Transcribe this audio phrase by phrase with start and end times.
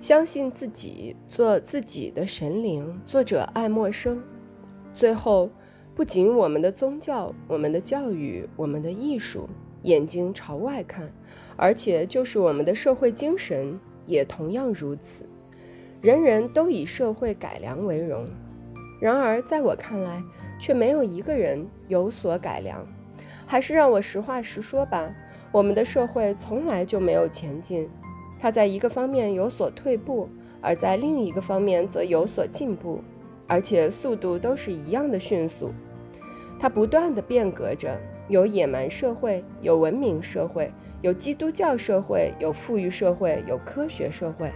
[0.00, 3.00] 相信自己，做自己的神灵。
[3.06, 4.22] 作者爱默生。
[4.94, 5.48] 最后，
[5.94, 9.48] 不仅我们的宗教、我们的教育、我们的艺术
[9.82, 11.10] 眼睛朝外看，
[11.56, 15.24] 而且就是我们的社会精神也同样如此。
[16.02, 18.26] 人人都以社会改良为荣。
[19.00, 20.22] 然而，在我看来，
[20.60, 22.86] 却没有一个人有所改良。
[23.46, 25.14] 还是让我实话实说吧，
[25.50, 27.88] 我们的社会从来就没有前进。
[28.44, 30.28] 它在一个方面有所退步，
[30.60, 33.00] 而在另一个方面则有所进步，
[33.46, 35.72] 而且速度都是一样的迅速。
[36.60, 44.52] 它不断地变革着，有野蛮社会，有文明社会，有基督教社会，有富裕社会，有科学社会。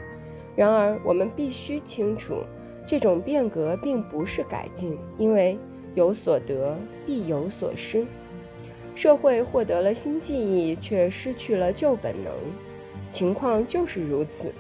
[0.55, 2.43] 然而，我们必须清楚，
[2.87, 5.57] 这种变革并不是改进，因为
[5.95, 6.77] 有所得
[7.07, 8.05] 必有所失。
[8.95, 12.31] 社会获得了新记忆，却失去了旧本能。
[13.11, 14.53] 情况就是如此。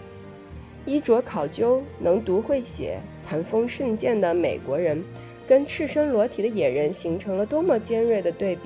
[0.85, 5.05] 衣着考究、能读会写、谈风甚健的美国人，
[5.47, 8.63] 跟赤身裸体的野人形成了多么尖锐的对比！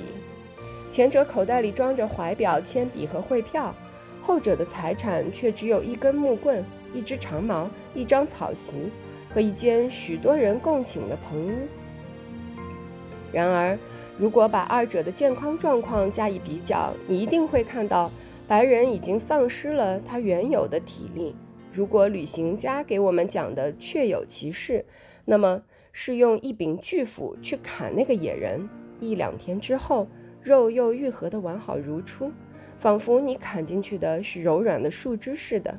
[0.89, 3.75] 前者口袋里装着怀表、铅笔和汇票，
[4.23, 8.77] 后者的财产却只有一根木棍、一只长矛、一张草席
[9.34, 11.67] 和一间许多人共寝的棚屋。
[13.33, 13.77] 然而，
[14.17, 18.09] 如果把二者的健康状况加以比较，你一定会看到。
[18.47, 21.35] 白人已经丧失了他原有的体力。
[21.73, 24.84] 如果旅行家给我们讲的确有其事，
[25.25, 28.69] 那么是用一柄巨斧去砍那个野人，
[29.01, 30.07] 一两天之后，
[30.43, 32.31] 肉又愈合的完好如初，
[32.79, 35.75] 仿佛你砍进去的是柔软的树枝似的。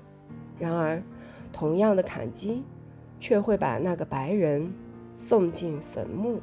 [0.58, 1.03] 然而，
[1.52, 2.64] 同样的砍击，
[3.20, 4.73] 却会把那个白人
[5.16, 6.42] 送进坟墓。